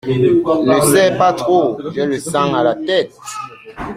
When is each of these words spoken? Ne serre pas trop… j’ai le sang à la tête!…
Ne 0.65 0.81
serre 0.81 1.15
pas 1.19 1.31
trop… 1.33 1.77
j’ai 1.93 2.07
le 2.07 2.17
sang 2.17 2.55
à 2.55 2.63
la 2.63 2.73
tête!… 2.73 3.13